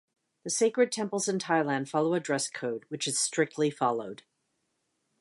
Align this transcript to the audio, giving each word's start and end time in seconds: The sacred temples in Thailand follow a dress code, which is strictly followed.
The 0.43 0.49
sacred 0.49 0.91
temples 0.91 1.27
in 1.27 1.37
Thailand 1.37 1.87
follow 1.87 2.15
a 2.15 2.19
dress 2.19 2.49
code, 2.49 2.85
which 2.89 3.07
is 3.07 3.19
strictly 3.19 3.69
followed. 3.69 4.23